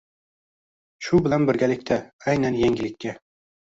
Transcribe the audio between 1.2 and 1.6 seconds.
bilan